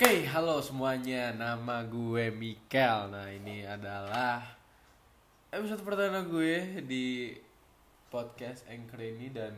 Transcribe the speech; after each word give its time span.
Oke, 0.00 0.24
halo 0.32 0.64
semuanya. 0.64 1.28
Nama 1.36 1.84
gue 1.84 2.32
Mikel. 2.32 3.12
Nah, 3.12 3.28
ini 3.28 3.68
adalah 3.68 4.40
episode 5.52 5.84
pertama 5.84 6.24
gue 6.24 6.80
di 6.88 7.36
podcast 8.08 8.64
Anchor 8.72 8.96
ini 8.96 9.28
dan 9.28 9.52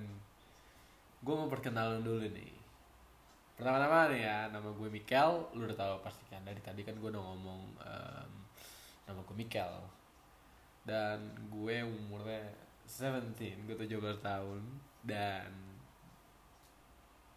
gue 1.23 1.31
mau 1.31 1.47
perkenalan 1.47 2.03
dulu 2.03 2.27
nih. 2.27 2.59
Pertama-tama 3.55 4.11
nih 4.11 4.27
ya, 4.27 4.51
nama 4.51 4.67
gue 4.67 4.89
Mikel. 4.91 5.47
Lu 5.55 5.63
udah 5.63 5.79
tahu 5.79 6.03
pasti 6.03 6.27
kan 6.27 6.43
dari 6.43 6.59
tadi 6.59 6.83
kan 6.83 6.99
gue 6.99 7.07
udah 7.15 7.23
ngomong 7.23 7.63
em, 7.79 8.31
nama 9.07 9.23
gue 9.23 9.37
Mikel. 9.39 9.71
Dan 10.83 11.23
gue 11.55 11.87
umurnya 11.87 12.51
17, 12.91 13.63
gue 13.63 13.79
17 13.79 13.95
tahun 14.19 14.59
dan 15.07 15.55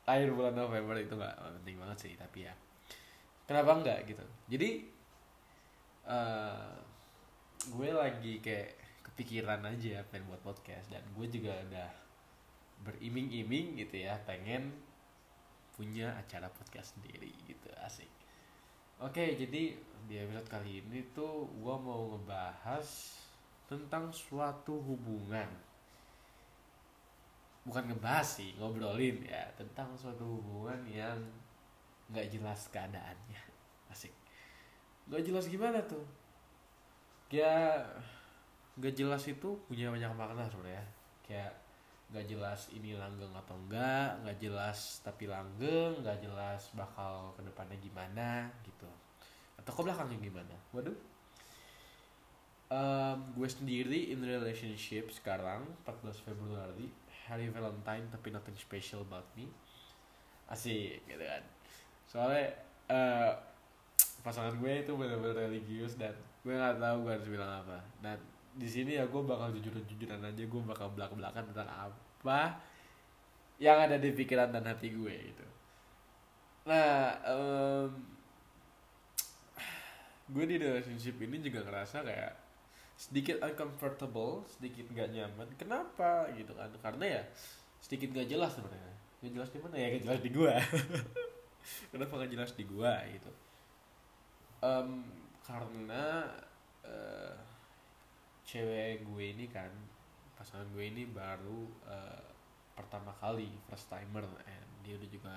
akhir 0.09 0.33
bulan 0.33 0.57
November 0.57 0.97
itu 0.97 1.13
nggak 1.13 1.61
penting 1.61 1.77
banget 1.77 1.97
sih 2.01 2.13
tapi 2.17 2.49
ya 2.49 2.64
kenapa 3.45 3.71
enggak 3.77 3.99
gitu. 4.09 4.25
Jadi 4.49 4.69
eh 6.05 6.69
gue 7.65 7.89
lagi 7.89 8.37
kayak 8.45 8.77
kepikiran 9.09 9.65
aja 9.65 10.05
pengen 10.09 10.29
buat 10.29 10.41
podcast. 10.45 10.91
Dan 10.91 11.01
gue 11.17 11.25
juga 11.29 11.53
udah 11.69 11.89
beriming-iming 12.85 13.79
gitu 13.79 14.05
ya 14.05 14.19
pengen 14.27 14.75
punya 15.73 16.13
acara 16.19 16.51
podcast 16.51 16.97
sendiri 16.99 17.31
gitu. 17.49 17.69
Asik. 17.81 18.09
Oke 19.01 19.35
jadi 19.35 19.75
di 20.05 20.15
episode 20.21 20.47
kali 20.47 20.85
ini 20.85 21.01
tuh 21.17 21.49
gue 21.49 21.75
mau 21.81 22.13
ngebahas 22.15 22.85
tentang 23.65 24.13
suatu 24.13 24.77
hubungan. 24.77 25.49
Bukan 27.65 27.89
ngebahas 27.89 28.39
sih 28.39 28.53
ngobrolin 28.61 29.25
ya 29.25 29.49
tentang 29.57 29.89
suatu 29.97 30.21
hubungan 30.21 30.85
yang 30.85 31.17
nggak 32.09 32.27
jelas 32.29 32.69
keadaannya. 32.69 33.41
Asik. 33.89 34.13
Nggak 35.09 35.23
jelas 35.25 35.45
gimana 35.49 35.79
tuh? 35.85 36.05
Ya 37.33 37.81
nggak 38.75 38.93
jelas 38.93 39.23
itu 39.25 39.55
punya 39.65 39.89
banyak 39.89 40.11
makna 40.13 40.45
sebenarnya. 40.49 40.85
Kayak 41.25 41.53
nggak 42.13 42.25
jelas 42.29 42.69
ini 42.69 42.93
langgeng 42.93 43.33
atau 43.33 43.57
enggak 43.57 44.21
nggak 44.21 44.37
jelas 44.37 45.01
tapi 45.01 45.25
langgeng 45.25 46.05
nggak 46.05 46.21
jelas 46.21 46.69
bakal 46.77 47.33
ke 47.33 47.41
depannya 47.41 47.77
gimana 47.81 48.49
gitu. 48.61 48.89
Atau 49.57 49.73
ke 49.73 49.81
belakangnya 49.81 50.17
gimana. 50.21 50.55
Waduh. 50.69 50.97
Em, 52.65 53.17
gue 53.37 53.45
sendiri 53.49 54.09
in 54.09 54.25
relationship 54.25 55.13
sekarang 55.13 55.61
14 55.85 56.17
Februari 56.25 56.89
hari 57.25 57.49
Valentine 57.49 58.09
tapi 58.09 58.29
nothing 58.29 58.57
special 58.57 59.01
about 59.05 59.25
me. 59.33 59.49
Asik 60.45 61.01
gitu 61.09 61.25
kan 61.25 61.41
soalnya 62.05 62.45
eh, 62.89 63.31
pasangan 64.25 64.57
gue 64.57 64.71
itu 64.81 64.91
benar-benar 64.93 65.49
religius 65.49 65.97
dan 65.97 66.13
gue 66.41 66.53
nggak 66.53 66.81
tahu 66.81 66.97
gue 67.05 67.11
harus 67.13 67.29
bilang 67.29 67.51
apa 67.61 67.77
dan 68.01 68.17
di 68.55 68.69
sini 68.69 68.97
ya 68.97 69.05
gue 69.05 69.21
bakal 69.21 69.51
jujur-jujuran 69.53 70.21
aja 70.21 70.43
gue 70.45 70.61
bakal 70.63 70.87
belak-belakan 70.93 71.43
tentang 71.51 71.69
apa 71.69 72.57
yang 73.61 73.77
ada 73.81 73.99
di 73.99 74.11
pikiran 74.15 74.49
dan 74.49 74.65
hati 74.65 74.93
gue 74.93 75.13
gitu 75.13 75.45
nah 76.65 77.13
em, 77.25 77.89
gue 80.25 80.45
di 80.49 80.55
relationship 80.57 81.21
ini 81.21 81.37
juga 81.37 81.61
ngerasa 81.61 82.01
kayak 82.01 82.33
sedikit 82.95 83.43
uncomfortable, 83.43 84.47
sedikit 84.47 84.87
gak 84.95 85.11
nyaman. 85.11 85.51
Kenapa 85.59 86.31
gitu 86.33 86.55
kan? 86.55 86.71
Karena 86.79 87.19
ya 87.19 87.21
sedikit 87.83 88.15
gak 88.15 88.31
jelas 88.31 88.55
sebenarnya. 88.55 88.95
Gak 89.21 89.31
jelas 89.35 89.49
di 89.51 89.59
mana 89.59 89.75
ya? 89.75 89.87
Gak 89.91 90.03
jelas 90.07 90.19
di 90.23 90.29
gua. 90.31 90.55
Kenapa 91.91 92.21
gak 92.21 92.31
jelas 92.31 92.53
di 92.53 92.63
gua 92.65 93.01
gitu? 93.09 93.31
Em, 94.65 94.89
karena 95.45 96.25
eh, 96.85 97.37
cewek 98.45 99.05
gue 99.05 99.25
ini 99.33 99.45
kan 99.49 99.69
pasangan 100.37 100.69
gue 100.73 100.85
ini 100.85 101.09
baru 101.09 101.65
eh, 101.89 102.25
pertama 102.77 103.09
kali 103.17 103.49
first 103.65 103.89
timer 103.89 104.25
and 104.45 104.69
dia 104.85 104.93
udah 104.97 105.09
juga 105.09 105.35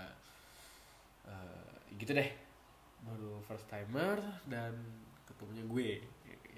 eh, 1.29 1.73
gitu 1.97 2.13
deh. 2.13 2.31
Baru 3.05 3.41
first 3.47 3.69
timer 3.71 4.19
dan 4.49 4.75
ketemunya 5.25 5.65
gue. 5.65 5.91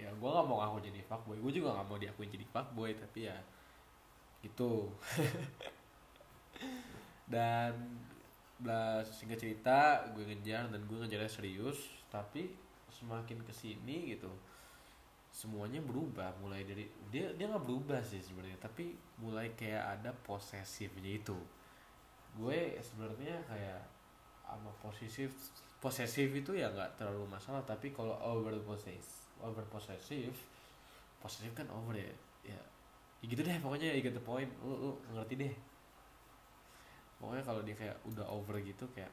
Ya 0.00 0.08
gue 0.14 0.28
gak 0.30 0.46
mau 0.46 0.64
ngaku 0.64 0.90
jadi 0.90 1.00
fuckboy. 1.04 1.38
Gue 1.38 1.52
juga 1.54 1.76
gak 1.76 1.86
mau 1.86 1.98
diakuin 2.00 2.32
jadi 2.32 2.46
fuckboy 2.48 2.96
tapi 2.96 3.28
ya 3.28 3.38
gitu. 4.40 4.88
Dan 7.32 7.72
lah 8.60 9.00
singkat 9.06 9.40
cerita 9.40 10.04
gue 10.12 10.24
ngejar 10.24 10.68
dan 10.68 10.80
gue 10.84 10.96
ngejarnya 11.00 11.30
serius 11.32 11.80
tapi 12.12 12.52
semakin 12.92 13.40
ke 13.40 13.52
sini 13.54 14.12
gitu 14.12 14.28
semuanya 15.30 15.78
berubah. 15.80 16.34
Mulai 16.42 16.66
dari 16.66 16.84
dia 17.08 17.30
dia 17.38 17.46
nggak 17.48 17.64
berubah 17.64 18.02
sih 18.02 18.20
sebenarnya 18.20 18.58
tapi 18.60 18.92
mulai 19.22 19.54
kayak 19.54 20.00
ada 20.00 20.10
posesifnya 20.26 21.16
itu. 21.16 21.38
Gue 22.36 22.76
sebenarnya 22.82 23.38
kayak 23.46 23.80
sama 24.44 24.70
posesif 24.82 25.30
posesif 25.78 26.28
itu 26.34 26.52
ya 26.58 26.68
nggak 26.68 26.98
terlalu 26.98 27.24
masalah 27.30 27.62
tapi 27.62 27.94
kalau 27.94 28.18
over 28.20 28.52
possess 28.66 29.30
over 29.40 29.64
possessive 29.70 30.34
posesif 31.22 31.54
kan 31.54 31.64
over 31.72 31.96
ya. 31.96 32.10
Ya 32.44 32.60
ya 33.20 33.26
gitu 33.28 33.44
deh 33.44 33.56
pokoknya 33.60 33.92
you 33.92 34.00
get 34.00 34.16
the 34.16 34.24
point 34.24 34.48
lu, 34.64 34.72
lu 34.72 34.90
ngerti 35.12 35.36
deh 35.36 35.52
pokoknya 37.20 37.44
kalau 37.44 37.60
dia 37.60 37.76
kayak 37.76 37.96
udah 38.08 38.24
over 38.32 38.56
gitu 38.64 38.88
kayak 38.96 39.12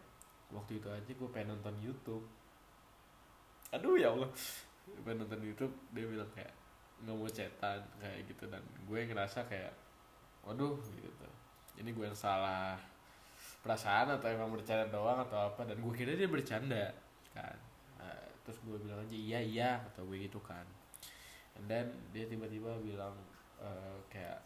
waktu 0.55 0.79
itu 0.79 0.87
aja 0.87 1.11
gue 1.11 1.29
pengen 1.29 1.59
nonton 1.59 1.75
YouTube. 1.83 2.23
Aduh 3.75 3.99
ya 3.99 4.15
Allah. 4.15 4.31
Pengen 5.03 5.27
nonton 5.27 5.43
YouTube 5.43 5.75
dia 5.91 6.07
bilang 6.07 6.31
kayak 6.31 6.55
nggak 7.03 7.13
mau 7.13 7.27
cetan 7.27 7.83
kayak 7.99 8.23
gitu. 8.31 8.47
Dan 8.47 8.63
gue 8.87 8.99
ngerasa 9.11 9.43
kayak 9.45 9.75
waduh 10.47 10.79
gitu. 10.79 11.27
Ini 11.77 11.91
gue 11.91 12.05
yang 12.07 12.15
salah 12.15 12.79
perasaan 13.61 14.15
atau 14.17 14.31
emang 14.31 14.49
bercanda 14.55 14.87
doang 14.87 15.19
atau 15.27 15.51
apa? 15.51 15.67
Dan 15.67 15.83
gue 15.83 15.93
kira 15.93 16.15
dia 16.15 16.31
bercanda 16.31 16.95
kan. 17.35 17.57
Nah, 17.99 18.23
terus 18.47 18.57
gue 18.63 18.79
bilang 18.79 19.03
aja 19.03 19.13
iya 19.13 19.39
iya 19.43 19.69
atau 19.91 20.07
gue 20.07 20.17
gitu 20.23 20.39
kan. 20.39 20.63
And 21.59 21.67
then 21.67 21.91
dia 22.15 22.23
tiba-tiba 22.25 22.79
bilang 22.79 23.13
eh, 23.59 23.99
kayak 24.07 24.39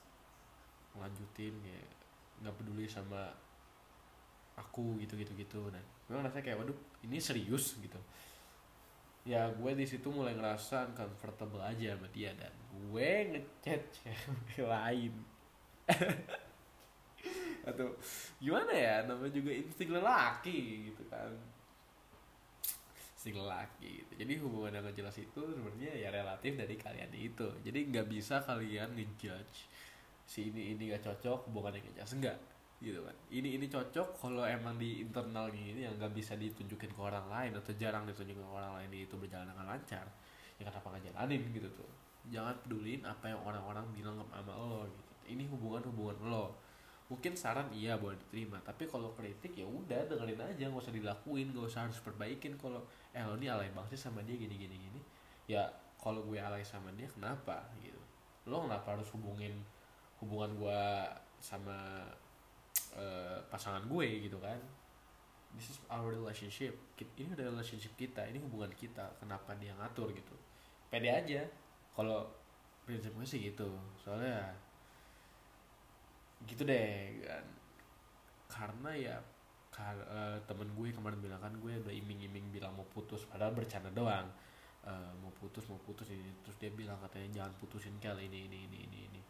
ngelanjutin 0.98 1.56
kayak 1.62 1.88
nggak 2.42 2.56
peduli 2.58 2.90
sama 2.90 3.32
aku 4.62 5.02
gitu 5.02 5.18
gitu 5.18 5.34
gitu. 5.34 5.62
Dan 5.74 5.84
gue 6.06 6.16
ngerasa 6.16 6.40
kayak 6.46 6.62
waduh 6.62 6.78
ini 7.02 7.18
serius 7.18 7.76
gitu. 7.82 7.98
Ya 9.26 9.50
gue 9.50 9.72
di 9.74 9.86
situ 9.86 10.10
mulai 10.10 10.34
ngerasa 10.38 10.94
uncomfortable 10.94 11.62
aja 11.62 11.98
sama 11.98 12.08
dia 12.14 12.34
dan 12.38 12.54
gue 12.70 13.12
ngechat 13.34 13.82
cewek 13.90 14.70
lain. 14.74 15.14
Atau 17.70 17.94
gimana 18.42 18.74
ya 18.74 18.96
namanya 19.06 19.34
juga 19.34 19.52
insting 19.54 19.90
lelaki 19.94 20.90
gitu 20.94 21.04
kan. 21.10 21.34
Insting 23.18 23.38
lelaki 23.38 24.02
gitu. 24.02 24.12
Jadi 24.22 24.34
hubungan 24.42 24.82
yang 24.82 24.94
jelas 24.94 25.18
itu 25.18 25.42
sebenarnya 25.42 25.94
ya 25.94 26.10
relatif 26.10 26.58
dari 26.58 26.74
kalian 26.78 27.14
itu. 27.14 27.50
Jadi 27.62 27.80
nggak 27.94 28.08
bisa 28.10 28.42
kalian 28.42 28.98
ngejudge 28.98 29.70
si 30.32 30.48
ini 30.48 30.72
ini 30.72 30.96
gak 30.96 31.04
cocok 31.04 31.52
hubungan 31.52 31.76
yang 31.76 31.92
jelas 31.92 32.16
enggak 32.16 32.38
gitu 32.82 33.06
kan. 33.06 33.14
Ini 33.30 33.62
ini 33.62 33.66
cocok 33.70 34.18
kalau 34.18 34.42
emang 34.42 34.76
di 34.82 35.06
internal 35.06 35.54
gini 35.54 35.86
yang 35.86 35.94
nggak 36.02 36.18
bisa 36.18 36.34
ditunjukin 36.34 36.90
ke 36.90 37.02
orang 37.02 37.30
lain 37.30 37.54
atau 37.54 37.72
jarang 37.78 38.10
ditunjukin 38.10 38.42
ke 38.42 38.52
orang 38.52 38.82
lain 38.82 38.90
itu 39.06 39.14
berjalan 39.22 39.46
dengan 39.54 39.70
lancar 39.70 40.06
ya 40.58 40.66
kenapa 40.66 40.90
nggak 40.90 41.14
jalanin 41.14 41.42
gitu 41.54 41.70
tuh. 41.78 41.92
Jangan 42.34 42.58
pedulin 42.66 43.06
apa 43.06 43.30
yang 43.30 43.42
orang-orang 43.46 43.86
bilang 43.94 44.18
sama 44.18 44.54
lo 44.58 44.90
gitu. 44.90 45.14
Ini 45.30 45.46
hubungan-hubungan 45.54 46.18
lo. 46.26 46.58
Mungkin 47.14 47.38
saran 47.38 47.70
iya 47.70 48.02
boleh 48.02 48.18
diterima 48.18 48.58
tapi 48.66 48.90
kalau 48.90 49.14
kritik 49.14 49.54
ya 49.54 49.68
udah 49.68 50.10
dengerin 50.10 50.42
aja 50.42 50.64
nggak 50.72 50.82
usah 50.82 50.96
dilakuin 50.96 51.52
nggak 51.52 51.68
usah 51.68 51.86
harus 51.86 52.00
perbaikin 52.00 52.56
kalau 52.56 52.80
eh 53.12 53.20
lo 53.22 53.36
ini 53.36 53.52
alay 53.52 53.68
banget 53.76 54.00
sih 54.00 54.10
sama 54.10 54.26
dia 54.26 54.34
gini 54.34 54.58
gini 54.58 54.74
gini. 54.74 55.02
Ya 55.46 55.70
kalau 56.02 56.26
gue 56.26 56.42
alay 56.42 56.66
sama 56.66 56.90
dia 56.98 57.06
kenapa? 57.14 57.62
Gitu. 57.78 58.02
Lo 58.50 58.66
kenapa 58.66 58.98
harus 58.98 59.06
hubungin 59.14 59.54
hubungan 60.18 60.50
gue 60.58 60.82
sama 61.42 62.06
eh, 62.96 63.40
pasangan 63.48 63.84
gue 63.88 64.08
gitu 64.28 64.38
kan. 64.40 64.58
This 65.56 65.76
is 65.76 65.78
our 65.92 66.08
relationship. 66.16 66.72
Ini 66.96 67.36
udah 67.36 67.52
relationship 67.52 67.92
kita 68.00 68.24
ini 68.28 68.40
hubungan 68.40 68.72
kita. 68.72 69.04
Kenapa 69.20 69.52
dia 69.60 69.76
ngatur 69.76 70.16
gitu? 70.16 70.36
Pede 70.88 71.12
aja. 71.12 71.44
Kalau 71.92 72.24
prinsip 72.88 73.12
gue 73.12 73.28
sih 73.28 73.52
gitu. 73.52 73.68
Soalnya 74.00 74.52
gitu 76.48 76.64
deh 76.64 77.20
kan. 77.28 77.46
Karena 78.48 78.92
ya 78.96 79.16
kar- 79.72 80.08
eh, 80.08 80.38
temen 80.48 80.68
gue 80.76 80.92
kemarin 80.92 81.20
bilang 81.20 81.40
kan 81.40 81.54
gue 81.56 81.74
udah 81.84 81.94
iming-iming 81.94 82.52
bilang 82.52 82.76
mau 82.76 82.88
putus 82.92 83.28
padahal 83.28 83.52
bercanda 83.56 83.92
doang. 83.92 84.28
Eh, 84.82 85.12
mau 85.22 85.30
putus 85.38 85.68
mau 85.70 85.78
putus 85.84 86.10
ini 86.10 86.32
terus 86.42 86.58
dia 86.58 86.72
bilang 86.74 86.98
katanya 87.06 87.44
jangan 87.44 87.54
putusin 87.62 87.96
kali 88.02 88.26
ini 88.26 88.50
ini 88.50 88.58
ini 88.66 88.78
ini 88.90 89.00
ini 89.14 89.22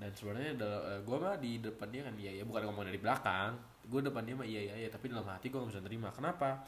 dan 0.00 0.10
sebenarnya 0.16 0.56
eh, 0.56 1.00
gue 1.04 1.16
mah 1.20 1.36
di 1.36 1.60
depan 1.60 1.92
dia 1.92 2.02
kan 2.08 2.16
iya 2.16 2.40
ya 2.40 2.44
bukan 2.48 2.72
ngomong 2.72 2.88
dari 2.88 2.96
belakang. 2.96 3.52
Gue 3.84 4.00
depan 4.00 4.24
dia 4.24 4.32
mah 4.32 4.48
iya 4.48 4.60
iya 4.72 4.74
iya 4.80 4.88
tapi 4.88 5.12
dalam 5.12 5.28
hati 5.28 5.52
gue 5.52 5.60
gak 5.60 5.76
bisa 5.76 5.84
terima 5.84 6.08
kenapa? 6.08 6.64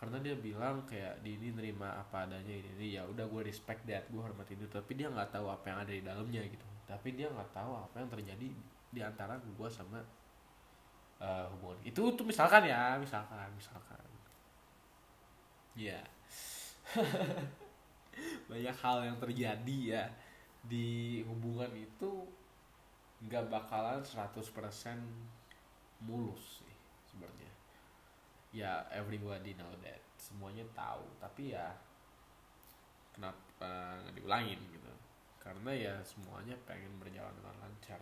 Karena 0.00 0.16
dia 0.24 0.34
bilang 0.34 0.88
kayak 0.88 1.20
di 1.20 1.36
ini 1.36 1.52
nerima 1.52 2.00
apa 2.00 2.24
adanya 2.24 2.48
ini, 2.48 2.72
ini. 2.80 2.96
Ya 2.96 3.04
udah 3.04 3.28
gue 3.28 3.42
respect 3.44 3.84
that 3.84 4.08
gue 4.08 4.18
hormatin 4.18 4.56
itu 4.56 4.72
tapi 4.72 4.96
dia 4.96 5.12
nggak 5.12 5.36
tahu 5.36 5.52
apa 5.52 5.64
yang 5.68 5.78
ada 5.84 5.92
di 5.92 6.02
dalamnya 6.02 6.42
gitu. 6.48 6.66
Tapi 6.88 7.08
dia 7.12 7.28
nggak 7.28 7.52
tahu 7.52 7.72
apa 7.76 7.94
yang 8.00 8.08
terjadi 8.08 8.48
di 8.88 9.00
antara 9.04 9.36
gue 9.36 9.68
sama 9.68 10.00
uh, 11.20 11.44
hubungan. 11.52 11.76
Itu 11.84 12.08
tuh 12.16 12.24
misalkan 12.24 12.64
ya 12.64 12.96
misalkan 12.96 13.52
misalkan. 13.52 14.00
Ya 15.76 16.00
banyak 18.50 18.76
hal 18.80 18.96
yang 19.08 19.16
terjadi 19.20 19.78
ya 19.92 20.04
di 20.64 21.20
hubungan 21.24 21.72
itu 21.76 22.28
nggak 23.22 23.46
bakalan 23.46 24.02
100% 24.02 24.42
mulus 26.02 26.62
sih 26.62 26.74
sebenarnya. 27.06 27.52
Ya 28.50 28.72
everybody 28.90 29.54
know 29.54 29.70
that. 29.86 30.02
Semuanya 30.18 30.66
tahu. 30.74 31.06
Tapi 31.22 31.54
ya 31.54 31.70
kenapa 33.14 34.02
nggak 34.02 34.14
diulangin 34.18 34.58
gitu? 34.74 34.92
Karena 35.38 35.70
ya 35.74 35.94
semuanya 36.02 36.54
pengen 36.66 36.90
berjalan 36.98 37.34
dengan 37.38 37.56
lancar. 37.62 38.00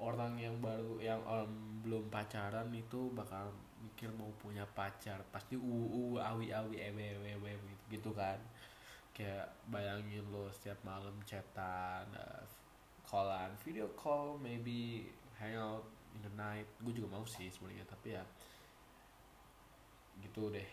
Orang 0.00 0.40
yang 0.40 0.56
baru 0.64 0.96
yang 0.96 1.20
um, 1.28 1.82
belum 1.84 2.08
pacaran 2.08 2.72
itu 2.72 3.12
bakal 3.12 3.52
mikir 3.82 4.08
mau 4.16 4.30
punya 4.40 4.64
pacar. 4.64 5.20
Pasti 5.28 5.58
uu 5.58 6.16
awi 6.16 6.54
awi 6.54 6.76
ewe 6.88 7.04
ewe 7.36 7.50
gitu, 7.58 7.84
gitu 7.90 8.10
kan. 8.16 8.38
Kayak 9.12 9.52
bayangin 9.68 10.24
lo 10.32 10.48
setiap 10.48 10.80
malam 10.86 11.12
chatan 11.28 12.08
uh, 12.16 12.40
callan 13.10 13.50
video 13.66 13.90
call 13.98 14.38
maybe 14.38 15.10
hangout 15.34 15.82
in 16.14 16.22
the 16.22 16.32
night. 16.38 16.66
Gue 16.78 16.94
juga 16.94 17.18
mau 17.18 17.26
sih 17.26 17.50
sebenarnya 17.50 17.82
tapi 17.90 18.14
ya 18.14 18.22
gitu 20.22 20.54
deh. 20.54 20.68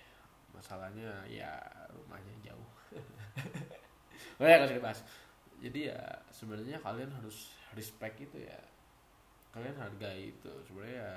Masalahnya 0.54 1.26
ya 1.26 1.58
rumahnya 1.90 2.54
jauh. 2.54 2.72
Oh 4.38 4.46
ya 4.46 4.62
kasih 4.62 4.82
bahas 4.82 5.02
jadi 5.58 5.94
ya 5.94 6.02
sebenarnya 6.30 6.78
kalian 6.82 7.10
harus 7.18 7.50
respect 7.74 8.22
itu 8.22 8.46
ya. 8.46 8.58
Kalian 9.50 9.78
hargai 9.82 10.30
itu. 10.34 10.52
Sebenarnya 10.70 11.02
ya, 11.02 11.14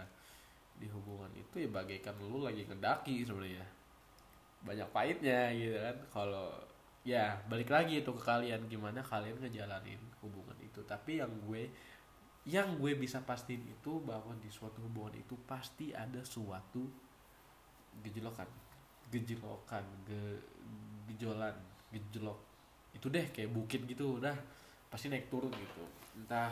di 0.81 0.89
hubungan 0.89 1.29
itu 1.37 1.61
ya 1.61 1.69
bagaikan 1.69 2.17
lu 2.25 2.41
lagi 2.41 2.65
ngedaki 2.65 3.21
sebenarnya. 3.29 3.65
Banyak 4.65 4.89
pahitnya 4.97 5.53
gitu 5.53 5.77
kan. 5.77 5.97
Kalau 6.09 6.49
ya 7.01 7.41
balik 7.49 7.73
lagi 7.73 8.01
itu 8.05 8.11
ke 8.13 8.23
kalian. 8.23 8.67
Gimana 8.69 9.01
kalian 9.01 9.41
ngejalanin 9.41 10.01
hubungan 10.21 10.57
itu. 10.61 10.81
Tapi 10.85 11.21
yang 11.21 11.33
gue 11.49 11.71
yang 12.49 12.81
gue 12.81 12.97
bisa 12.97 13.21
pastiin 13.21 13.61
itu 13.69 14.01
bahwa 14.01 14.33
di 14.41 14.49
suatu 14.49 14.81
hubungan 14.81 15.13
itu 15.17 15.37
pasti 15.45 15.93
ada 15.93 16.25
suatu 16.25 16.89
gejolokan 18.01 18.49
gejolokan 19.11 19.85
ge, 20.07 20.41
gejolan 21.11 21.53
gejolok 21.91 22.39
itu 22.95 23.07
deh 23.11 23.27
kayak 23.29 23.51
bukit 23.51 23.85
gitu 23.85 24.19
udah 24.19 24.35
pasti 24.91 25.07
naik 25.07 25.31
turun 25.31 25.53
gitu. 25.55 25.85
Entah 26.19 26.51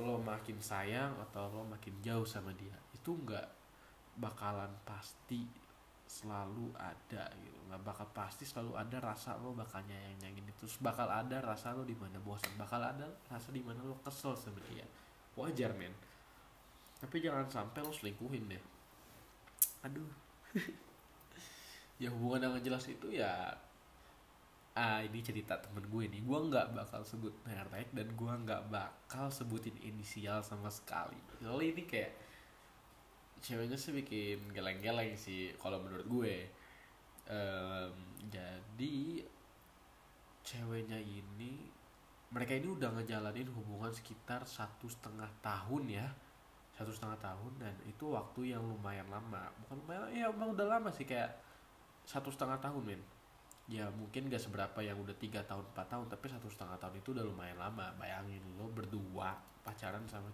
lo 0.00 0.20
makin 0.20 0.60
sayang 0.60 1.12
atau 1.28 1.48
lo 1.52 1.64
makin 1.66 1.92
jauh 2.00 2.24
sama 2.24 2.52
dia. 2.56 2.76
Itu 2.94 3.16
nggak 3.16 3.48
bakalan 4.16 4.72
pasti 4.88 5.44
selalu 6.06 6.70
ada 6.78 7.26
gitu. 7.42 7.58
Nggak 7.66 7.82
bakal 7.82 8.06
pasti 8.14 8.46
selalu 8.46 8.78
ada 8.78 8.96
rasa 9.02 9.34
lo 9.42 9.50
bakal 9.52 9.82
nyayang 9.84 10.16
nyayangin 10.22 10.46
itu 10.46 10.64
bakal 10.78 11.10
ada 11.10 11.42
rasa 11.42 11.74
lo 11.74 11.82
di 11.82 11.98
mana 11.98 12.16
bosan. 12.22 12.54
Bakal 12.54 12.80
ada 12.80 13.06
rasa 13.26 13.50
di 13.50 13.60
mana 13.60 13.82
lo 13.82 13.98
kesel 14.00 14.38
sama 14.38 14.62
dia. 14.70 14.86
Wajar 15.34 15.74
men. 15.74 15.92
Tapi 17.02 17.20
jangan 17.20 17.50
sampai 17.50 17.82
lo 17.82 17.92
selingkuhin 17.92 18.46
deh. 18.48 18.62
Aduh. 19.84 20.10
Ya 21.96 22.12
hubungan 22.12 22.52
yang 22.52 22.60
jelas 22.60 22.84
itu 22.92 23.08
ya 23.08 23.56
ah 24.76 25.00
ini 25.00 25.24
cerita 25.24 25.56
temen 25.56 25.80
gue 25.88 26.04
nih. 26.12 26.20
Gue 26.20 26.38
nggak 26.52 26.76
bakal 26.76 27.00
sebut 27.08 27.32
merek 27.48 27.88
dan 27.96 28.12
gue 28.12 28.32
nggak 28.44 28.68
bakal 28.68 29.32
sebutin 29.32 29.72
inisial 29.80 30.44
sama 30.44 30.68
sekali. 30.68 31.16
Soalnya 31.40 31.72
ini 31.72 31.82
kayak 31.88 32.12
ceweknya 33.40 33.76
sih 33.78 33.92
bikin 33.92 34.52
geleng-geleng 34.52 35.16
sih 35.16 35.52
kalau 35.60 35.80
menurut 35.82 36.06
gue. 36.06 36.36
Um, 37.26 37.94
jadi 38.30 39.26
ceweknya 40.46 40.98
ini 41.02 41.66
mereka 42.30 42.54
ini 42.54 42.70
udah 42.70 42.90
ngejalanin 42.94 43.50
hubungan 43.50 43.90
sekitar 43.90 44.46
satu 44.46 44.86
setengah 44.86 45.30
tahun 45.42 45.84
ya. 45.90 46.06
Satu 46.76 46.92
setengah 46.92 47.16
tahun 47.16 47.52
dan 47.56 47.74
itu 47.88 48.12
waktu 48.12 48.52
yang 48.52 48.62
lumayan 48.62 49.08
lama. 49.08 49.48
Bukan 49.64 49.80
lumayan 49.84 50.12
ya 50.12 50.28
emang 50.28 50.52
udah 50.52 50.66
lama 50.76 50.92
sih 50.92 51.08
kayak 51.08 51.32
satu 52.04 52.28
setengah 52.28 52.60
tahun 52.60 52.82
men. 52.84 53.02
Ya 53.66 53.90
mungkin 53.90 54.30
gak 54.30 54.38
seberapa 54.38 54.78
yang 54.78 54.94
udah 55.02 55.16
tiga 55.18 55.42
tahun 55.42 55.66
empat 55.74 55.90
tahun 55.90 56.06
tapi 56.06 56.30
satu 56.30 56.46
setengah 56.46 56.78
tahun 56.78 57.02
itu 57.02 57.10
udah 57.16 57.24
lumayan 57.26 57.58
lama. 57.58 57.90
Bayangin 57.98 58.44
lo 58.54 58.70
berdua 58.70 59.34
pacaran 59.66 60.06
sama 60.06 60.30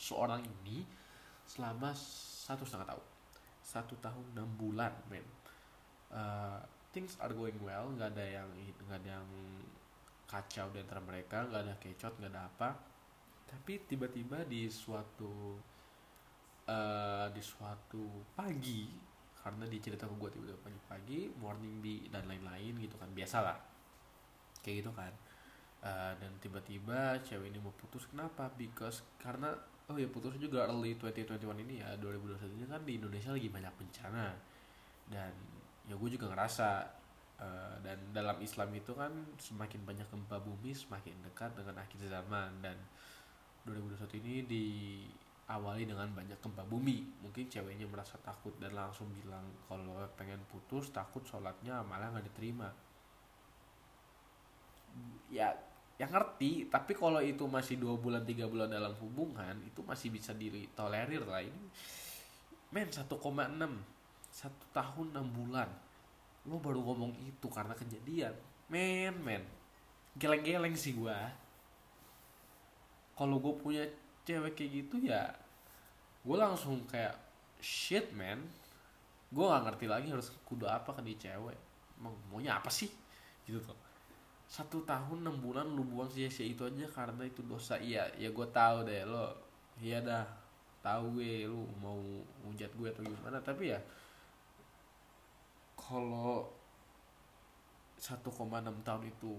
seorang 0.00 0.40
ini 0.40 0.86
selama 1.50 1.90
satu 2.46 2.62
setengah 2.62 2.94
tahun. 2.94 3.06
Satu 3.58 3.94
tahun 3.98 4.24
enam 4.38 4.50
bulan 4.54 4.94
men. 5.10 5.26
Uh, 6.10 6.62
things 6.94 7.18
are 7.22 7.34
going 7.34 7.58
well 7.62 7.90
nggak 7.94 8.14
ada 8.14 8.42
yang 8.42 8.48
nggak 8.86 8.98
ada 9.02 9.10
yang 9.18 9.28
kacau 10.30 10.70
di 10.70 10.78
antara 10.78 11.02
mereka 11.02 11.46
nggak 11.46 11.62
ada 11.66 11.74
kecot 11.82 12.14
nggak 12.22 12.30
ada 12.30 12.46
apa. 12.46 12.70
Tapi 13.50 13.82
tiba-tiba 13.82 14.46
di 14.46 14.70
suatu 14.70 15.58
uh, 16.70 17.26
di 17.34 17.42
suatu 17.42 18.30
pagi 18.38 18.86
karena 19.40 19.64
dia 19.66 19.80
ke 19.80 19.96
gue 19.96 20.30
tiba-tiba 20.36 20.60
pagi-pagi 20.60 21.32
morning 21.40 21.80
di 21.80 22.06
dan 22.12 22.28
lain-lain 22.30 22.78
gitu 22.78 22.94
kan 22.94 23.10
biasalah. 23.10 23.58
Kayak 24.62 24.86
gitu 24.86 24.92
kan. 24.94 25.12
Uh, 25.80 26.12
dan 26.20 26.30
tiba-tiba 26.44 27.16
cewek 27.24 27.48
ini 27.48 27.58
mau 27.58 27.72
putus 27.72 28.04
kenapa? 28.04 28.52
Because 28.52 29.00
karena 29.16 29.56
oh 29.90 29.98
ya 29.98 30.06
putus 30.06 30.38
juga 30.38 30.70
early 30.70 30.94
2021 30.94 31.66
ini 31.66 31.82
ya 31.82 31.98
2021 31.98 32.54
ini 32.54 32.64
kan 32.70 32.80
di 32.86 32.92
Indonesia 33.02 33.34
lagi 33.34 33.48
banyak 33.50 33.74
bencana. 33.74 34.26
Dan 35.10 35.34
ya 35.90 35.94
gue 35.98 36.10
juga 36.14 36.30
ngerasa 36.30 36.68
uh, 37.42 37.76
dan 37.82 37.98
dalam 38.14 38.38
Islam 38.38 38.70
itu 38.78 38.94
kan 38.94 39.10
semakin 39.34 39.82
banyak 39.82 40.06
gempa 40.06 40.38
bumi 40.38 40.70
semakin 40.70 41.18
dekat 41.26 41.58
dengan 41.58 41.82
akhir 41.82 41.98
zaman. 42.06 42.62
Dan 42.62 42.78
2021 43.66 44.22
ini 44.22 44.34
diawali 44.46 45.82
dengan 45.90 46.06
banyak 46.14 46.38
gempa 46.38 46.62
bumi. 46.70 47.26
Mungkin 47.26 47.50
ceweknya 47.50 47.90
merasa 47.90 48.14
takut 48.22 48.54
dan 48.62 48.78
langsung 48.78 49.10
bilang 49.10 49.42
kalau 49.66 49.98
pengen 50.14 50.38
putus 50.46 50.94
takut 50.94 51.26
sholatnya 51.26 51.82
malah 51.82 52.14
nggak 52.14 52.30
diterima. 52.30 52.70
Ya 55.34 55.69
yang 56.00 56.08
ngerti 56.08 56.64
tapi 56.72 56.96
kalau 56.96 57.20
itu 57.20 57.44
masih 57.44 57.76
dua 57.76 57.92
bulan 58.00 58.24
tiga 58.24 58.48
bulan 58.48 58.72
dalam 58.72 58.96
hubungan 59.04 59.52
itu 59.68 59.84
masih 59.84 60.08
bisa 60.08 60.32
ditolerir 60.32 61.28
lah. 61.28 61.44
Ini 61.44 61.68
men 62.72 62.88
1,6 62.88 63.04
satu 64.32 64.64
tahun 64.72 65.12
enam 65.12 65.28
bulan. 65.28 65.68
Lo 66.48 66.56
baru 66.56 66.80
ngomong 66.80 67.12
itu 67.20 67.52
karena 67.52 67.76
kejadian. 67.76 68.32
Men 68.72 69.12
men 69.20 69.44
geleng-geleng 70.16 70.72
sih 70.72 70.96
gua. 70.96 71.20
Kalau 73.12 73.36
gue 73.36 73.52
punya 73.60 73.84
cewek 74.24 74.56
kayak 74.56 74.70
gitu 74.72 74.96
ya 75.04 75.28
gue 76.20 76.36
langsung 76.36 76.84
kayak 76.84 77.16
shit 77.60 78.12
man 78.12 78.40
gue 79.32 79.44
nggak 79.44 79.72
ngerti 79.72 79.86
lagi 79.88 80.08
harus 80.08 80.32
kudu 80.48 80.64
apa 80.64 80.96
ke 80.96 81.04
di 81.04 81.12
cewek. 81.20 81.60
Mau 82.00 82.16
maunya 82.32 82.56
apa 82.56 82.72
sih? 82.72 82.88
Gitu 83.44 83.60
tuh 83.60 83.89
satu 84.50 84.82
tahun 84.82 85.22
enam 85.22 85.38
bulan 85.38 85.62
lu 85.62 85.86
buang 85.86 86.10
sia-sia 86.10 86.42
itu 86.42 86.66
aja 86.66 86.82
karena 86.90 87.22
itu 87.22 87.38
dosa. 87.46 87.78
Iya 87.78 88.10
ya 88.18 88.34
gue 88.34 88.46
tahu 88.50 88.82
deh 88.82 89.06
lo 89.06 89.30
iya 89.78 90.02
dah. 90.02 90.26
Tahu 90.82 91.22
gue 91.22 91.46
lu 91.46 91.62
mau 91.78 92.02
hujat 92.50 92.74
gue 92.74 92.90
atau 92.90 93.06
gimana. 93.06 93.38
Tapi 93.38 93.70
ya 93.70 93.78
kalau 95.78 96.50
1,6 97.94 98.26
tahun 98.82 99.02
itu 99.06 99.32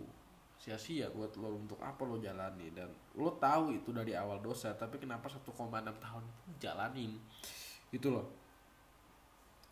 sia-sia 0.55 1.11
buat 1.11 1.35
lo 1.35 1.59
untuk 1.59 1.83
apa 1.83 2.07
lo 2.07 2.15
jalani? 2.15 2.71
Dan 2.71 2.87
lo 3.19 3.35
tahu 3.35 3.75
itu 3.75 3.91
dari 3.91 4.15
awal 4.15 4.39
dosa 4.39 4.71
tapi 4.79 4.95
kenapa 4.95 5.27
1,6 5.27 5.43
tahun 5.75 6.23
jalanin? 6.55 7.19
Itu 7.91 8.15
loh. 8.15 8.31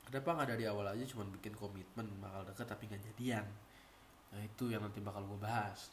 Kenapa 0.04 0.36
nggak 0.36 0.50
dari 0.52 0.68
awal 0.68 0.92
aja 0.92 1.06
cuma 1.08 1.24
bikin 1.32 1.56
komitmen 1.56 2.12
bakal 2.20 2.44
deket 2.44 2.68
tapi 2.68 2.92
nggak 2.92 3.08
jadian 3.14 3.48
Nah 4.34 4.42
itu 4.46 4.70
yang 4.70 4.86
nanti 4.86 5.02
bakal 5.02 5.26
gue 5.26 5.40
bahas. 5.42 5.90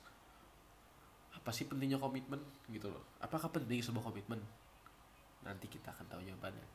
Apa 1.32 1.52
sih 1.52 1.68
pentingnya 1.68 2.00
komitmen 2.00 2.40
gitu 2.68 2.92
loh? 2.92 3.04
Apakah 3.20 3.48
penting 3.52 3.80
sebuah 3.80 4.12
komitmen? 4.12 4.40
Nanti 5.44 5.70
kita 5.70 5.92
akan 5.92 6.06
tahu 6.10 6.20
jawabannya. 6.24 6.68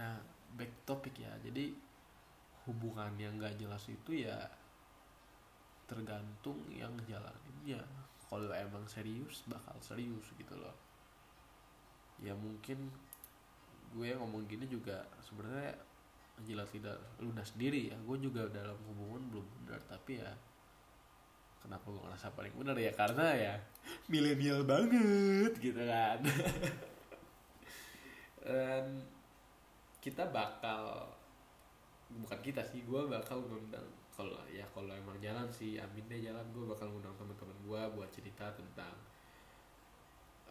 Nah 0.00 0.16
back 0.56 0.72
topic 0.88 1.18
ya. 1.20 1.32
Jadi 1.42 1.72
hubungan 2.68 3.12
yang 3.18 3.36
gak 3.42 3.58
jelas 3.58 3.82
itu 3.90 4.24
ya 4.24 4.38
tergantung 5.90 6.62
yang 6.72 6.92
jalaninnya. 7.04 7.82
Kalau 8.30 8.48
emang 8.54 8.88
serius 8.88 9.44
bakal 9.44 9.76
serius 9.84 10.24
gitu 10.40 10.56
loh. 10.56 10.72
Ya 12.22 12.32
mungkin 12.32 12.88
gue 13.92 14.08
ngomong 14.16 14.48
gini 14.48 14.64
juga 14.64 15.04
sebenarnya 15.20 15.76
jilat 16.48 16.68
lidah 16.72 16.96
ludah 17.20 17.44
sendiri 17.44 17.92
ya 17.92 17.96
gue 18.08 18.16
juga 18.24 18.48
dalam 18.48 18.76
hubungan 18.88 19.20
belum 19.28 19.46
benar 19.62 19.80
tapi 19.84 20.16
ya 20.16 20.32
kenapa 21.62 21.86
gue 21.88 22.02
ngerasa 22.02 22.34
paling 22.34 22.54
benar 22.58 22.76
ya? 22.76 22.92
Karena 22.92 23.26
ya 23.32 23.54
milenial 24.10 24.66
banget 24.66 25.52
gitu 25.62 25.78
kan. 25.78 26.18
Dan 28.42 28.84
kita 30.02 30.26
bakal 30.34 31.06
bukan 32.12 32.40
kita 32.42 32.60
sih 32.66 32.84
gue 32.84 33.00
bakal 33.08 33.40
ngundang 33.46 33.86
kalau 34.12 34.36
ya 34.52 34.66
kalau 34.76 34.92
emang 34.92 35.16
jalan 35.22 35.48
sih 35.48 35.80
amin 35.80 36.04
deh 36.04 36.20
jalan 36.20 36.44
gue 36.52 36.68
bakal 36.68 36.84
ngundang 36.90 37.16
teman-teman 37.16 37.56
gue 37.64 37.80
buat 37.96 38.10
cerita 38.12 38.52
tentang 38.52 38.92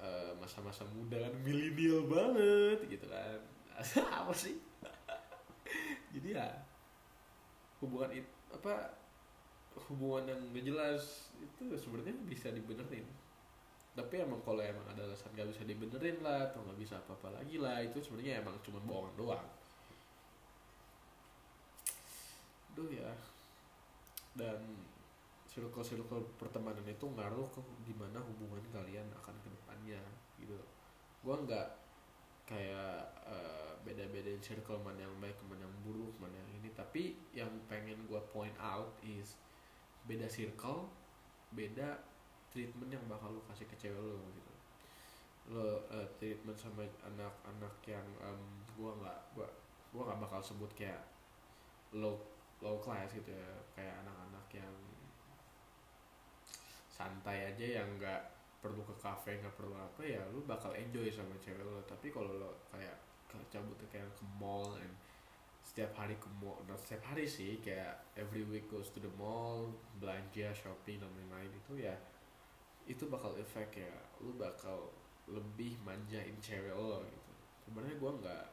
eh, 0.02 0.34
masa-masa 0.42 0.82
muda 0.90 1.22
kan 1.22 1.36
milenial 1.44 2.08
banget 2.08 2.80
gitu 2.90 3.06
kan. 3.06 3.40
Apa 4.24 4.34
sih? 4.34 4.58
Jadi 6.16 6.34
ya 6.34 6.48
hubungan 7.82 8.14
itu 8.14 8.30
apa 8.54 8.94
hubungan 9.88 10.36
yang 10.36 10.40
gak 10.52 10.66
jelas 10.68 11.32
itu 11.40 11.64
sebenarnya 11.80 12.16
bisa 12.28 12.52
dibenerin. 12.52 13.08
Tapi 13.92 14.24
emang 14.24 14.40
kalau 14.44 14.64
emang 14.64 14.88
ada 14.88 15.04
alasan 15.04 15.32
gak 15.36 15.52
bisa 15.52 15.64
dibenerin 15.68 16.20
lah 16.24 16.48
atau 16.48 16.64
nggak 16.64 16.80
bisa 16.80 16.96
apa-apa 17.00 17.44
lagi 17.44 17.60
lah 17.60 17.84
itu 17.84 18.00
sebenarnya 18.00 18.40
emang 18.40 18.56
cuma 18.64 18.80
bohongan 18.84 19.16
doang. 19.20 19.48
Duh 22.76 22.88
ya. 22.88 23.12
Dan 24.32 24.60
circle-circle 25.52 26.24
pertemanan 26.40 26.88
itu 26.88 27.04
ngaruh 27.04 27.52
ke 27.52 27.60
gimana 27.84 28.24
hubungan 28.24 28.64
kalian 28.72 29.04
akan 29.20 29.36
ke 29.44 29.50
depannya 29.52 30.00
gitu. 30.40 30.56
Gua 31.20 31.36
nggak 31.44 31.68
kayak 32.48 33.12
uh, 33.28 33.76
beda-bedain 33.84 34.40
circle 34.40 34.80
mana 34.80 35.04
yang 35.04 35.16
baik 35.20 35.36
mana 35.52 35.68
yang 35.68 35.76
buruk 35.84 36.16
mana 36.24 36.32
yang 36.40 36.64
ini. 36.64 36.72
Tapi 36.72 37.20
yang 37.36 37.52
pengen 37.68 38.00
gua 38.08 38.24
point 38.32 38.56
out 38.64 38.96
is 39.04 39.36
beda 40.06 40.28
circle 40.28 40.90
beda 41.52 42.00
treatment 42.52 42.92
yang 42.92 43.04
bakal 43.08 43.32
lu 43.32 43.42
kasih 43.48 43.68
ke 43.68 43.76
cewek 43.80 44.00
lo 44.00 44.20
gitu. 44.36 44.52
Lo 45.56 45.68
uh, 45.88 46.08
treatment 46.20 46.60
sama 46.60 46.84
anak-anak 47.04 47.76
yang 47.88 48.06
um, 48.24 48.42
gua 48.76 48.92
nggak 49.00 49.20
gua 49.36 49.48
gua 49.92 50.12
nggak 50.12 50.22
bakal 50.28 50.40
sebut 50.44 50.72
kayak 50.76 51.04
low 51.96 52.20
low 52.60 52.80
class 52.80 53.12
gitu 53.16 53.32
ya. 53.32 53.52
Kayak 53.76 54.04
anak-anak 54.04 54.46
yang 54.52 54.76
santai 56.92 57.56
aja 57.56 57.82
yang 57.82 57.90
nggak 57.98 58.22
perlu 58.62 58.86
ke 58.86 58.94
cafe 59.02 59.42
nggak 59.42 59.58
perlu 59.58 59.74
apa 59.74 60.06
ya 60.06 60.22
lu 60.30 60.46
bakal 60.46 60.70
enjoy 60.78 61.10
sama 61.10 61.34
cewek 61.42 61.66
lo 61.66 61.82
tapi 61.90 62.14
kalau 62.14 62.30
lo 62.38 62.62
kayak 62.70 62.94
cabut 63.50 63.74
kayak 63.90 64.06
ke 64.14 64.24
mall 64.38 64.78
and 64.78 64.94
setiap 65.72 65.96
hari 65.96 66.20
ke 66.20 66.28
mall 66.44 66.60
nah 66.68 66.76
setiap 66.76 67.16
hari 67.16 67.24
sih 67.24 67.64
kayak 67.64 68.04
every 68.20 68.44
week 68.44 68.68
goes 68.68 68.92
to 68.92 69.00
the 69.00 69.12
mall 69.16 69.72
belanja 70.04 70.52
shopping 70.52 71.00
dan 71.00 71.08
lain-lain 71.16 71.52
itu 71.56 71.80
ya 71.80 71.96
itu 72.90 73.04
bakal 73.10 73.34
efek 73.38 73.78
ya. 73.78 73.94
Lu 74.24 74.34
bakal 74.38 74.90
lebih 75.30 75.78
manjain 75.86 76.34
cewek 76.42 76.74
lo 76.74 77.06
gitu. 77.06 77.32
Sebenarnya 77.68 77.96
gue 77.98 78.12
nggak 78.22 78.46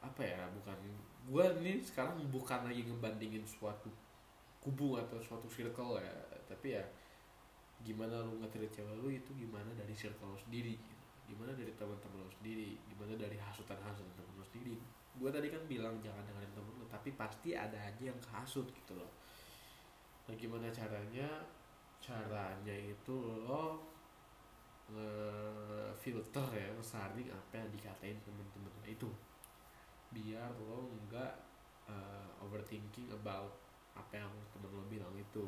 apa 0.00 0.22
ya 0.24 0.48
bukan 0.56 0.78
gue 1.28 1.44
nih 1.60 1.76
sekarang 1.84 2.16
bukan 2.32 2.64
lagi 2.64 2.88
ngebandingin 2.88 3.44
suatu 3.44 3.92
kubu 4.56 4.96
atau 4.96 5.20
suatu 5.20 5.44
circle 5.44 6.00
ya 6.00 6.08
tapi 6.48 6.72
ya 6.72 6.84
gimana 7.84 8.24
lu 8.24 8.40
ngetrit 8.40 8.72
cewek 8.72 8.96
lu 8.96 9.12
itu 9.12 9.28
gimana 9.36 9.68
dari 9.76 9.92
circle 9.92 10.32
lu 10.32 10.40
sendiri 10.40 10.72
gitu. 10.72 11.04
gimana 11.28 11.52
dari 11.52 11.68
teman-teman 11.76 12.24
lu 12.24 12.32
sendiri 12.32 12.80
gimana 12.88 13.12
dari 13.12 13.36
hasutan 13.36 13.76
hasutan 13.84 14.08
teman 14.16 14.40
lu 14.40 14.46
sendiri 14.48 14.80
gue 15.18 15.30
tadi 15.32 15.50
kan 15.50 15.62
bilang 15.66 15.98
jangan 15.98 16.22
dengerin 16.22 16.52
temen 16.54 16.74
lu 16.78 16.86
tapi 16.86 17.12
pasti 17.18 17.52
ada 17.56 17.74
aja 17.74 18.02
yang 18.10 18.18
kehasut 18.22 18.70
gitu 18.70 18.94
loh. 18.94 19.10
Nah 20.30 20.34
gimana 20.38 20.70
caranya? 20.70 21.26
Caranya 22.00 22.72
itu 22.72 23.14
lo 23.44 23.82
nge-filter 24.90 26.46
ya 26.50 26.66
ngesaring 26.74 27.28
apa 27.30 27.54
yang 27.58 27.68
dikatain 27.74 28.18
temen-temen 28.22 28.74
itu. 28.86 29.10
Biar 30.14 30.50
lo 30.62 30.90
nggak 31.06 31.34
uh, 31.90 32.44
overthinking 32.46 33.10
about 33.10 33.58
apa 33.98 34.22
yang 34.22 34.32
temen 34.54 34.70
lo 34.70 34.86
bilang 34.86 35.12
itu. 35.18 35.46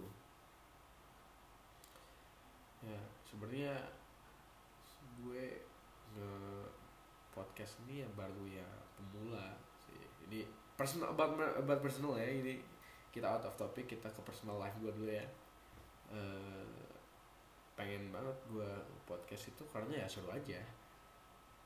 Ya 2.82 2.98
sebenarnya 3.22 3.78
gue 5.22 5.62
nge 6.12 6.30
podcast 7.32 7.80
ini 7.88 8.04
ya 8.04 8.08
baru 8.12 8.44
ya 8.46 8.68
pemula 8.94 9.56
sih. 9.82 9.96
Ini 10.28 10.44
personal 10.76 11.16
about, 11.16 11.34
about 11.36 11.80
personal 11.80 12.14
ya. 12.20 12.28
Ini 12.28 12.60
kita 13.12 13.26
out 13.28 13.44
of 13.48 13.56
topic 13.56 13.88
kita 13.88 14.08
ke 14.08 14.20
personal 14.22 14.60
life 14.60 14.76
gue 14.78 14.92
dulu 14.92 15.10
ya. 15.10 15.26
Uh, 16.12 16.92
pengen 17.72 18.12
banget 18.12 18.36
gue 18.52 18.70
podcast 19.08 19.48
itu 19.48 19.64
karena 19.72 20.04
ya 20.04 20.06
seru 20.06 20.28
aja. 20.30 20.60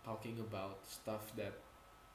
Talking 0.07 0.39
about 0.39 0.81
stuff 0.87 1.35
that 1.35 1.53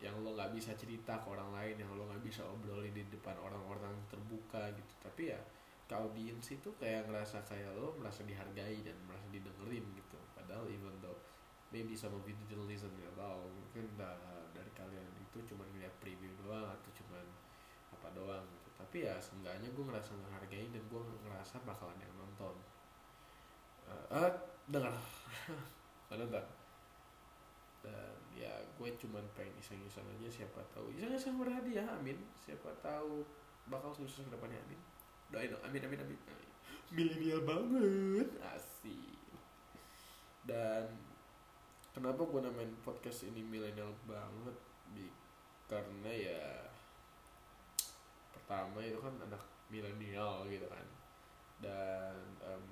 yang 0.01 0.17
lo 0.25 0.33
nggak 0.33 0.57
bisa 0.57 0.73
cerita 0.73 1.21
ke 1.21 1.27
orang 1.29 1.53
lain 1.53 1.77
yang 1.77 1.91
lo 1.93 2.09
nggak 2.09 2.25
bisa 2.25 2.41
obrolin 2.41 2.89
di 2.89 3.05
depan 3.13 3.37
orang-orang 3.37 3.93
terbuka 4.09 4.73
gitu. 4.73 4.93
Tapi 5.05 5.29
ya 5.29 5.39
ke 5.85 5.93
audiens 5.93 6.47
itu 6.49 6.71
kayak 6.79 7.05
ngerasa 7.05 7.43
kayak 7.45 7.75
lo 7.77 7.93
merasa 7.99 8.25
dihargai 8.25 8.81
dan 8.81 8.97
merasa 9.05 9.27
didengerin 9.29 9.85
gitu. 9.93 10.17
Padahal 10.33 10.65
even 10.73 10.97
though 11.03 11.20
maybe 11.71 11.95
you 11.95 12.35
didn't 12.51 12.67
listen 12.67 12.91
at 12.99 13.17
all 13.17 13.47
mungkin 13.47 13.87
dah, 13.95 14.19
dari 14.51 14.71
kalian 14.75 15.07
itu 15.23 15.39
cuma 15.47 15.63
ngeliat 15.71 15.95
preview 16.03 16.29
doang 16.43 16.67
atau 16.67 16.91
cuma 16.99 17.23
apa 17.95 18.07
doang 18.11 18.43
gitu. 18.43 18.69
Tapi 18.75 18.97
ya 19.07 19.15
seenggaknya 19.15 19.71
gue 19.71 19.83
ngerasa 19.87 20.11
menghargai 20.19 20.67
dan 20.67 20.83
gue 20.83 21.01
ngerasa 21.23 21.63
bakalan 21.63 21.95
yang 22.03 22.13
nonton. 22.19 22.55
Uh, 23.87 24.07
uh, 24.11 24.31
dengar. 24.67 24.91
Ada 26.11 26.23
nggak? 26.27 26.47
Dan 27.81 28.15
ya 28.35 28.51
gue 28.75 28.89
cuman 28.99 29.23
pengen 29.33 29.55
iseng-iseng 29.63 30.03
aja 30.19 30.27
siapa 30.27 30.59
tahu. 30.75 30.91
Iseng-iseng 30.91 31.39
berhadiah 31.39 31.87
amin. 31.95 32.19
Siapa 32.35 32.67
tahu 32.83 33.23
bakal 33.71 33.95
sukses 33.95 34.27
ke 34.27 34.31
depannya 34.31 34.59
amin. 34.67 34.79
Doain 35.31 35.47
dong. 35.47 35.63
Amin 35.63 35.81
amin 35.87 35.99
amin. 36.03 36.19
Milenial 36.91 37.47
banget. 37.47 38.29
Asik. 38.43 39.15
Dan 40.43 41.10
kenapa 41.91 42.23
gue 42.23 42.39
namain 42.39 42.71
podcast 42.83 43.27
ini 43.27 43.43
milenial 43.43 43.91
banget? 44.07 44.55
Bi 44.95 45.07
karena 45.67 46.11
ya 46.11 46.43
pertama 48.35 48.83
itu 48.83 48.99
kan 48.99 49.15
anak 49.23 49.43
milenial 49.71 50.47
gitu 50.47 50.67
kan. 50.67 50.87
Dan 51.61 52.15
um, 52.43 52.67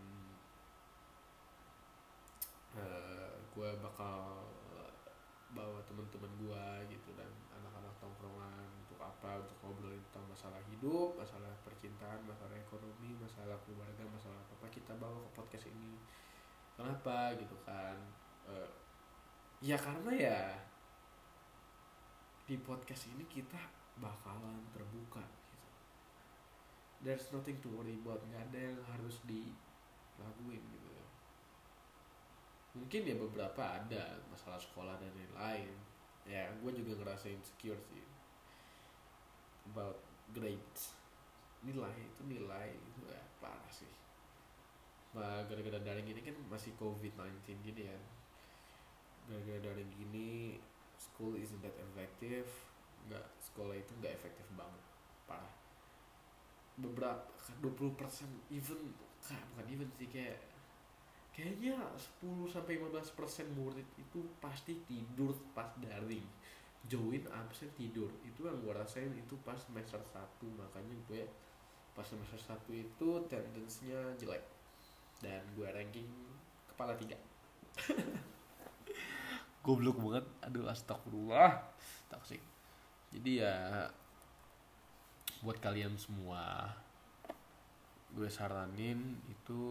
uh, 2.75 3.35
gue 3.55 3.69
bakal 3.79 4.43
bawa 5.49 5.81
teman-teman 5.89 6.29
gue 6.37 6.65
gitu 6.93 7.09
dan 7.17 7.29
anak-anak 7.57 7.93
tongkrongan 7.99 8.69
untuk 8.85 8.99
apa? 9.01 9.41
Untuk 9.43 9.57
ngobrolin 9.65 10.03
tentang 10.11 10.25
masalah 10.29 10.61
hidup 10.69 11.17
masalah 11.19 11.51
percintaan 11.67 12.21
masalah 12.23 12.55
ekonomi 12.55 13.17
masalah 13.17 13.57
keluarga 13.65 14.05
masalah 14.07 14.37
apa 14.45 14.53
apa 14.59 14.67
kita 14.71 14.93
bawa 14.95 15.27
ke 15.27 15.31
podcast 15.35 15.65
ini. 15.71 15.99
Kenapa? 16.79 17.35
Gitu 17.35 17.55
kan. 17.67 17.97
Uh, 18.47 18.88
ya 19.59 19.75
karena 19.75 20.11
ya 20.15 20.39
di 22.47 22.55
podcast 22.63 23.11
ini 23.11 23.27
kita 23.27 23.59
bakalan 23.99 24.63
terbuka 24.71 25.19
gitu. 25.19 25.67
There's 27.03 27.27
nothing 27.35 27.59
to 27.59 27.67
worry 27.75 27.99
about 27.99 28.23
nggak 28.23 28.49
ada 28.49 28.59
yang 28.71 28.79
harus 28.87 29.19
dilakuin 29.27 30.63
gitu. 30.63 30.91
Mungkin 32.79 33.01
ya 33.03 33.15
beberapa 33.19 33.83
ada 33.83 34.23
masalah 34.31 34.57
sekolah 34.57 34.95
dan 35.03 35.11
lain-lain 35.11 35.75
ya 36.23 36.45
gue 36.61 36.71
juga 36.71 37.03
ngerasa 37.03 37.27
insecure 37.27 37.79
sih 37.91 38.05
about 39.67 39.99
grades. 40.31 40.95
Nilai 41.67 41.91
itu 41.99 42.21
nilai 42.23 42.71
itu 42.79 43.01
ya 43.11 43.19
parah 43.43 43.73
sih. 43.75 43.91
Gara-gara 45.11 45.83
daring 45.83 46.07
ini 46.07 46.23
kan 46.23 46.37
masih 46.47 46.71
covid 46.79 47.11
19 47.11 47.59
gini 47.67 47.91
ya 47.91 47.99
gara-gara 49.29 49.61
daring 49.61 49.91
gini 49.93 50.57
school 50.97 51.37
isn't 51.37 51.61
that 51.61 51.77
effective. 51.77 52.49
Nggak 53.07 53.25
sekolah 53.39 53.77
itu 53.77 53.91
nggak 54.01 54.13
efektif 54.17 54.45
banget 54.57 54.83
parah. 55.29 55.53
Beberapa 56.79 57.29
20% 57.61 58.49
even 58.49 58.81
kayak 59.21 59.43
bukan 59.53 59.67
even 59.69 59.89
sih 59.95 60.09
kayak 60.09 60.39
kayaknya 61.35 61.77
10 62.19 62.49
sampai 62.51 62.81
15 62.81 63.15
persen 63.15 63.47
murid 63.55 63.85
itu 63.95 64.19
pasti 64.43 64.75
tidur 64.83 65.31
pas 65.53 65.69
daring 65.77 66.25
join 66.89 67.23
absen 67.29 67.69
tidur. 67.77 68.09
Itu 68.25 68.49
yang 68.49 68.59
gue 68.65 68.73
rasain 68.73 69.13
itu 69.13 69.37
pas 69.45 69.59
semester 69.59 70.01
1 70.01 70.17
makanya 70.57 70.95
gue 71.07 71.23
pas 71.93 72.07
semester 72.07 72.39
1 72.39 72.65
itu 72.73 73.09
tendensinya 73.29 74.15
jelek. 74.17 74.43
Dan 75.19 75.43
gue 75.53 75.67
ranking 75.67 76.07
kepala 76.71 76.95
tiga 76.95 77.19
goblok 79.69 80.01
banget. 80.01 80.25
Aduh 80.49 80.65
astagfirullah. 80.65 81.61
Toxic 82.09 82.41
jadi 83.09 83.31
ya 83.45 83.55
buat 85.41 85.57
kalian 85.57 85.97
semua 85.97 86.69
gue 88.09 88.25
saranin 88.29 89.17
itu 89.29 89.61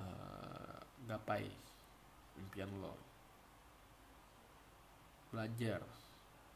uh, 0.00 0.80
gapai 1.04 1.44
impian 2.40 2.72
lo. 2.80 2.96
Belajar. 5.30 5.84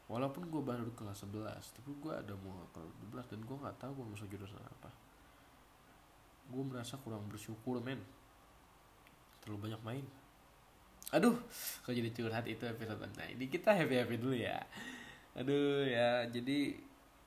Walaupun 0.05 0.49
gue 0.49 0.61
baru 0.61 0.89
kelas 0.93 1.25
11 1.25 1.77
tapi 1.81 1.89
gue 1.97 2.13
ada 2.13 2.33
mau 2.41 2.53
kelas 2.73 2.93
12 3.09 3.31
dan 3.33 3.39
gue 3.41 3.57
nggak 3.57 3.77
tahu 3.81 3.91
gue 4.01 4.05
masuk 4.13 4.29
jurusan 4.29 4.61
apa. 4.61 4.89
Gue 6.49 6.63
merasa 6.65 6.97
kurang 7.01 7.25
bersyukur 7.29 7.81
men. 7.81 8.01
Terlalu 9.41 9.69
banyak 9.69 9.81
main 9.85 10.05
aduh 11.13 11.37
kok 11.85 11.93
jadi 11.93 12.09
curhat 12.09 12.45
itu 12.49 12.65
episode 12.65 13.05
nah 13.13 13.27
ini 13.29 13.45
kita 13.45 13.75
happy 13.75 13.95
happy 14.01 14.15
dulu 14.17 14.35
ya. 14.35 14.57
Aduh 15.37 15.85
ya 15.85 16.25
jadi 16.31 16.73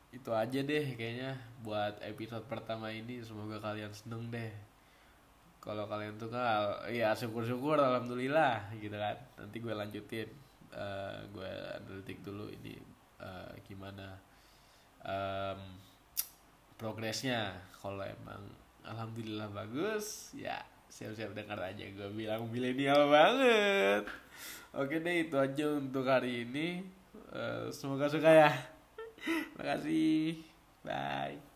itu 0.09 0.31
aja 0.33 0.61
deh 0.65 0.85
kayaknya 0.97 1.37
buat 1.63 2.01
episode 2.03 2.43
pertama 2.49 2.91
ini. 2.91 3.21
Semoga 3.23 3.61
kalian 3.61 3.93
seneng 3.93 4.33
deh. 4.33 4.51
Kalau 5.61 5.85
kalian 5.85 6.17
tuh 6.17 6.33
kan 6.33 6.89
ya 6.89 7.13
syukur 7.13 7.45
syukur 7.45 7.77
alhamdulillah 7.79 8.73
gitu 8.81 8.97
kan. 8.97 9.17
Nanti 9.37 9.57
gue 9.61 9.75
lanjutin 9.77 10.29
uh, 10.73 11.21
gue 11.31 11.53
analitik 11.79 12.25
dulu 12.25 12.49
ini 12.49 12.81
uh, 13.21 13.53
gimana 13.69 14.17
um, 15.05 15.61
progresnya. 16.81 17.55
Kalau 17.79 18.03
emang 18.03 18.43
alhamdulillah 18.89 19.53
bagus 19.53 20.33
ya 20.33 20.78
siap-siap 20.89 21.37
dengar 21.37 21.61
aja 21.61 21.85
gue 21.85 22.09
bilang 22.13 22.49
milenial 22.49 23.09
banget. 23.13 24.09
Oke 24.77 25.01
deh 25.01 25.29
itu 25.29 25.37
aja 25.37 25.67
untuk 25.77 26.05
hari 26.05 26.45
ini. 26.45 26.85
Uh, 27.33 27.69
semoga 27.73 28.09
suka 28.09 28.29
ya. 28.29 28.51
Makasih. 29.57 30.41
Bye 30.85 31.48